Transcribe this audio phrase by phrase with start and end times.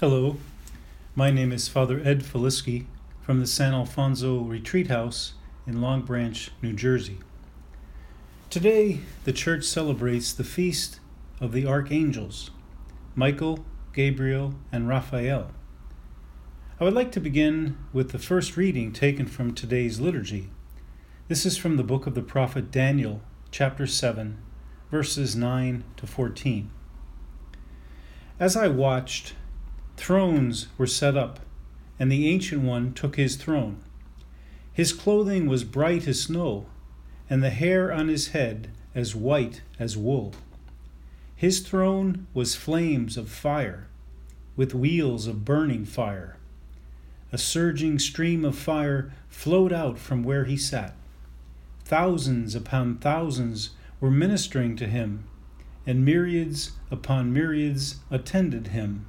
[0.00, 0.38] Hello,
[1.14, 2.86] my name is Father Ed Feliski
[3.20, 5.34] from the San Alfonso Retreat House
[5.66, 7.18] in Long Branch, New Jersey.
[8.48, 11.00] Today, the church celebrates the feast
[11.38, 12.50] of the archangels
[13.14, 15.50] Michael, Gabriel, and Raphael.
[16.80, 20.48] I would like to begin with the first reading taken from today's liturgy.
[21.28, 23.20] This is from the book of the prophet Daniel,
[23.50, 24.38] chapter 7,
[24.90, 26.70] verses 9 to 14.
[28.38, 29.34] As I watched,
[30.00, 31.40] Thrones were set up,
[31.98, 33.82] and the Ancient One took his throne.
[34.72, 36.64] His clothing was bright as snow,
[37.28, 40.32] and the hair on his head as white as wool.
[41.36, 43.88] His throne was flames of fire,
[44.56, 46.38] with wheels of burning fire.
[47.30, 50.94] A surging stream of fire flowed out from where he sat.
[51.84, 55.24] Thousands upon thousands were ministering to him,
[55.86, 59.04] and myriads upon myriads attended him.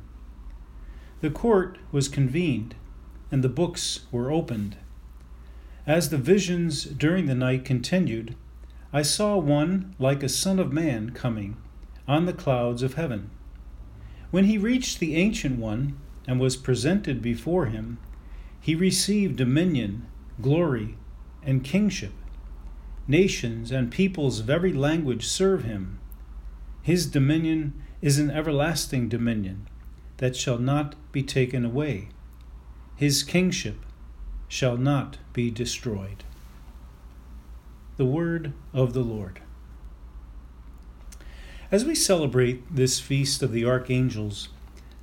[1.22, 2.74] The court was convened,
[3.32, 4.76] and the books were opened.
[5.86, 8.36] As the visions during the night continued,
[8.92, 11.58] I saw one like a Son of Man coming
[12.08, 13.30] on the clouds of heaven.
[14.32, 15.96] When he reached the Ancient One
[16.28, 18.00] and was presented before him,
[18.60, 20.08] he received dominion,
[20.42, 20.98] glory,
[21.44, 22.14] and kingship.
[23.08, 26.00] Nations and peoples of every language serve him.
[26.82, 29.68] His dominion is an everlasting dominion
[30.22, 32.08] that shall not be taken away.
[32.96, 33.78] His kingship
[34.48, 36.24] shall not be destroyed.
[37.98, 39.42] The Word of the Lord.
[41.72, 44.50] As we celebrate this feast of the archangels,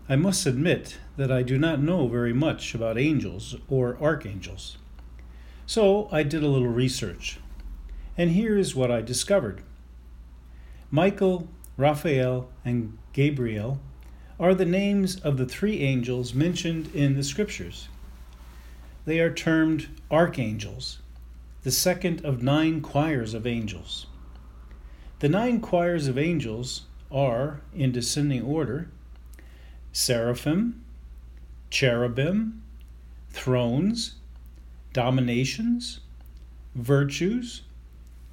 [0.08, 4.78] I must admit that I do not know very much about angels or archangels.
[5.66, 7.40] So I did a little research,
[8.16, 9.62] and here is what I discovered
[10.92, 13.80] Michael, Raphael, and Gabriel
[14.40, 17.88] are the names of the three angels mentioned in the scriptures.
[19.04, 20.98] They are termed archangels,
[21.62, 24.06] the second of nine choirs of angels.
[25.18, 28.88] The nine choirs of angels are, in descending order,
[29.92, 30.84] seraphim,
[31.70, 32.62] cherubim,
[33.30, 34.14] thrones,
[34.92, 36.00] dominations,
[36.74, 37.62] virtues,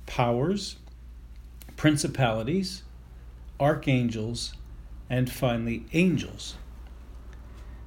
[0.06, 0.76] powers,
[1.76, 2.84] principalities,
[3.60, 4.54] archangels,
[5.10, 6.56] and finally angels.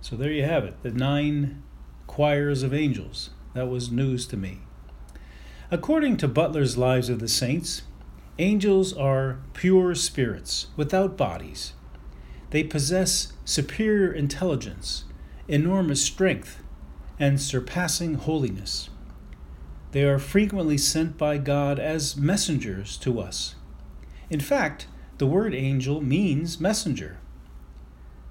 [0.01, 1.62] So there you have it, the nine
[2.06, 3.31] choirs of angels.
[3.55, 4.59] That was news to me.
[5.71, 7.83] According to Butler's Lives of the Saints,
[8.39, 11.73] angels are pure spirits without bodies.
[12.51, 15.05] They possess superior intelligence,
[15.49, 16.62] enormous strength,
[17.19, 18.89] and surpassing holiness.
[19.93, 23.55] They are frequently sent by God as messengers to us.
[24.31, 24.87] In fact,
[25.19, 27.19] the word angel means messenger.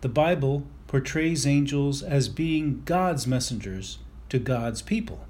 [0.02, 4.00] The Bible portrays angels as being God's messengers
[4.30, 5.26] to God's people.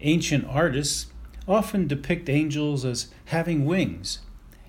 [0.00, 1.06] Ancient artists
[1.46, 4.20] often depict angels as having wings,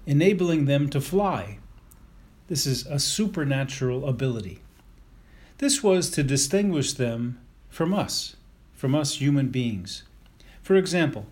[0.05, 1.59] enabling them to fly.
[2.47, 4.59] This is a supernatural ability.
[5.57, 7.39] This was to distinguish them
[7.69, 8.35] from us,
[8.73, 10.03] from us human beings.
[10.61, 11.28] For example,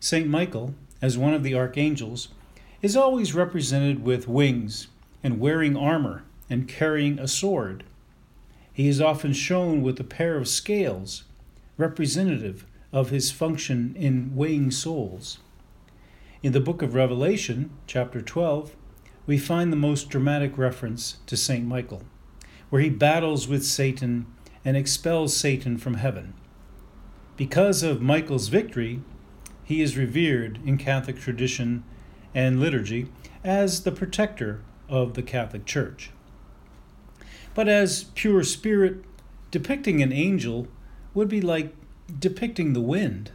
[0.00, 0.28] St.
[0.28, 2.28] Michael, as one of the archangels,
[2.80, 4.88] is always represented with wings
[5.22, 7.84] and wearing armor and carrying a sword.
[8.72, 11.24] He is often shown with a pair of scales,
[11.76, 15.38] representative of his function in weighing souls.
[16.42, 18.76] In the book of Revelation, chapter 12,
[19.26, 21.66] we find the most dramatic reference to St.
[21.66, 22.04] Michael,
[22.70, 24.26] where he battles with Satan
[24.64, 26.34] and expels Satan from heaven.
[27.36, 29.02] Because of Michael's victory,
[29.64, 31.82] he is revered in Catholic tradition
[32.34, 33.08] and liturgy
[33.42, 36.10] as the protector of the Catholic Church.
[37.54, 39.04] But as pure spirit,
[39.50, 40.68] depicting an angel
[41.14, 41.74] would be like
[42.18, 43.32] depicting the wind.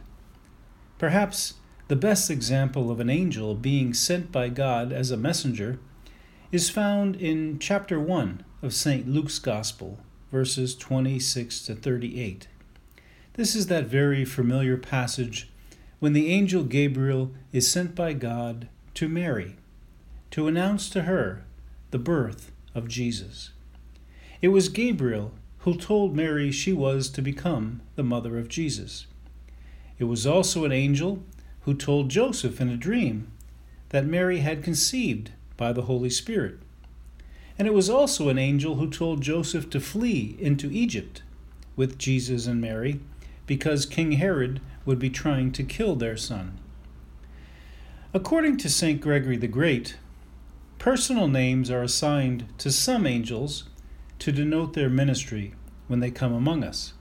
[0.98, 1.54] Perhaps
[1.88, 5.78] the best example of an angel being sent by God as a messenger
[6.50, 9.08] is found in chapter 1 of St.
[9.08, 9.98] Luke's Gospel,
[10.30, 12.48] verses 26 to 38.
[13.34, 15.50] This is that very familiar passage
[15.98, 19.56] when the angel Gabriel is sent by God to Mary
[20.30, 21.44] to announce to her
[21.90, 23.50] the birth of Jesus.
[24.42, 29.06] It was Gabriel who told Mary she was to become the mother of Jesus.
[29.98, 31.22] It was also an angel
[31.62, 33.28] who told Joseph in a dream
[33.90, 36.58] that Mary had conceived by the Holy Spirit.
[37.58, 41.22] And it was also an angel who told Joseph to flee into Egypt
[41.76, 43.00] with Jesus and Mary
[43.46, 46.58] because King Herod would be trying to kill their son.
[48.16, 49.00] According to St.
[49.00, 49.96] Gregory the Great,
[50.78, 53.64] personal names are assigned to some angels
[54.20, 55.56] to denote their ministry
[55.88, 56.92] when they come among us.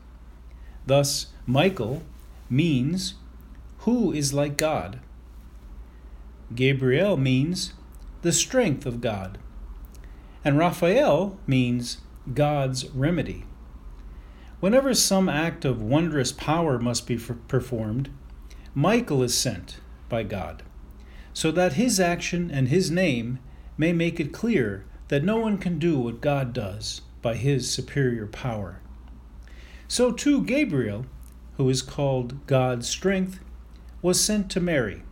[0.87, 2.01] Thus, Michael
[2.49, 3.13] means
[3.81, 5.01] who is like God.
[6.55, 7.73] Gabriel means
[8.23, 9.37] the strength of God.
[10.43, 11.99] And Raphael means
[12.33, 13.45] God's remedy.
[14.59, 18.09] Whenever some act of wondrous power must be performed,
[18.73, 19.77] Michael is sent
[20.09, 20.63] by God,
[21.33, 23.39] so that his action and his name
[23.77, 28.27] may make it clear that no one can do what God does by his superior
[28.27, 28.79] power.
[29.87, 31.05] So too Gabriel,
[31.57, 33.39] who is called God's strength,
[34.01, 35.03] was sent to Mary.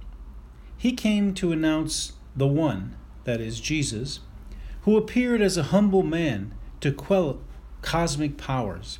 [0.77, 4.21] He came to announce the one, that is, Jesus,
[4.81, 7.41] who appeared as a humble man to quell
[7.81, 8.99] cosmic powers.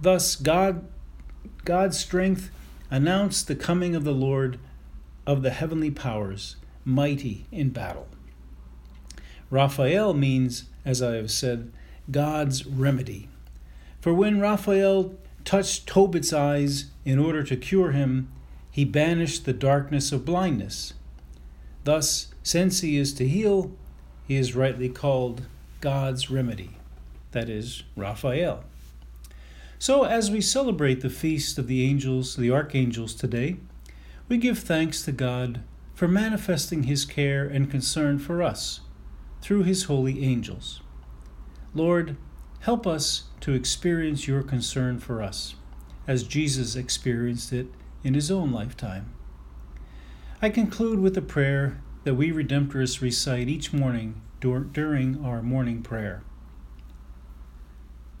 [0.00, 0.86] Thus, God,
[1.64, 2.50] God's strength
[2.90, 4.58] announced the coming of the Lord
[5.28, 8.08] of the heavenly powers, mighty in battle.
[9.50, 11.70] Raphael means, as I have said,
[12.10, 13.28] God's remedy.
[14.00, 15.14] For when Raphael
[15.44, 18.30] touched Tobit's eyes in order to cure him,
[18.70, 20.94] he banished the darkness of blindness.
[21.84, 23.72] Thus, since he is to heal,
[24.26, 25.42] he is rightly called
[25.82, 26.70] God's remedy,
[27.32, 28.64] that is, Raphael.
[29.78, 33.58] So, as we celebrate the feast of the angels, the archangels today,
[34.28, 35.62] we give thanks to God
[35.94, 38.80] for manifesting his care and concern for us
[39.40, 40.80] through his holy angels.
[41.74, 42.16] Lord,
[42.60, 45.54] help us to experience your concern for us,
[46.06, 47.68] as Jesus experienced it
[48.04, 49.14] in his own lifetime.
[50.42, 55.82] I conclude with a prayer that we Redemptorists recite each morning dur- during our morning
[55.82, 56.22] prayer.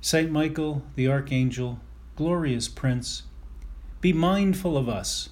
[0.00, 1.80] Saint Michael, the Archangel,
[2.16, 3.24] glorious Prince,
[4.00, 5.30] be mindful of us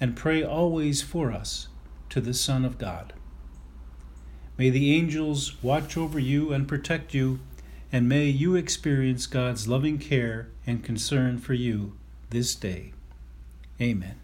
[0.00, 1.68] and pray always for us
[2.08, 3.12] to the Son of God.
[4.56, 7.40] May the angels watch over you and protect you,
[7.92, 11.96] and may you experience God's loving care and concern for you
[12.30, 12.92] this day.
[13.80, 14.16] Amen.